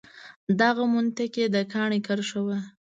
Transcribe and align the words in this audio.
دغه 0.61 0.83
منطق 0.93 1.31
یې 1.41 1.45
د 1.55 1.57
کاڼي 1.73 1.99
کرښه 2.07 2.39
وه. 2.45 2.57